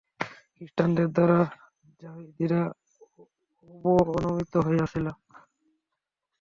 [0.53, 1.39] খ্রীষ্টানদের দ্বারা
[2.01, 2.61] য়াহুদীরা
[3.91, 5.05] অবনমিত হইয়াছিল।